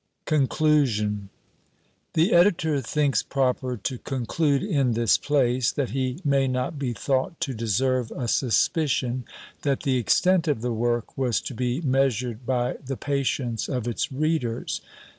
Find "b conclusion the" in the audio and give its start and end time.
0.25-2.33